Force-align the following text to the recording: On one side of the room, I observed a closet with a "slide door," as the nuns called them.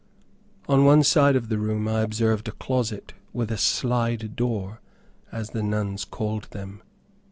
On 0.67 0.83
one 0.83 1.03
side 1.03 1.35
of 1.35 1.47
the 1.47 1.59
room, 1.59 1.87
I 1.87 2.01
observed 2.01 2.47
a 2.47 2.53
closet 2.53 3.13
with 3.33 3.51
a 3.51 3.55
"slide 3.57 4.35
door," 4.35 4.81
as 5.31 5.51
the 5.51 5.61
nuns 5.61 6.05
called 6.05 6.45
them. 6.49 6.81